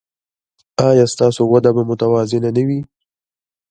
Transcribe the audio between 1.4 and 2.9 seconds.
وده به متوازنه نه وي؟